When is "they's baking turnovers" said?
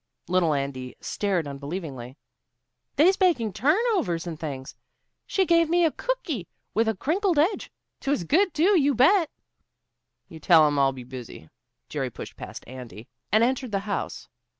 2.95-4.25